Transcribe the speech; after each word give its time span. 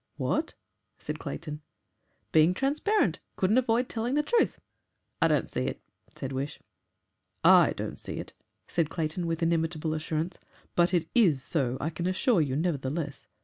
"What?" 0.17 0.55
said 0.97 1.19
Clayton. 1.19 1.61
"Being 2.31 2.55
transparent 2.55 3.19
couldn't 3.35 3.59
avoid 3.59 3.87
telling 3.87 4.15
the 4.15 4.23
truth 4.23 4.59
I 5.21 5.27
don't 5.27 5.47
see 5.47 5.65
it," 5.65 5.79
said 6.15 6.31
Wish. 6.31 6.59
"I 7.43 7.73
don't 7.73 7.99
see 7.99 8.15
it," 8.15 8.33
said 8.67 8.89
Clayton, 8.89 9.27
with 9.27 9.43
inimitable 9.43 9.93
assurance. 9.93 10.39
"But 10.75 10.91
it 10.95 11.07
IS 11.13 11.43
so, 11.43 11.77
I 11.79 11.91
can 11.91 12.07
assure 12.07 12.41
you 12.41 12.55
nevertheless. 12.55 13.27